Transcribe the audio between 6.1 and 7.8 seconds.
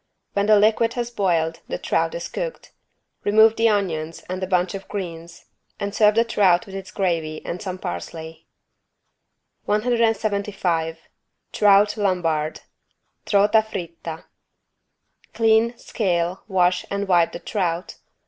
the trout with its gravy and some